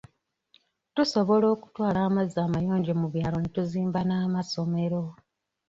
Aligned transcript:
Tusobola 0.95 1.45
okutwala 1.55 1.99
amazzi 2.07 2.37
amayonjo 2.47 2.91
mu 3.01 3.07
byalo 3.13 3.37
ne 3.39 3.49
tuzimba 3.55 3.99
n’amasomero. 4.07 5.01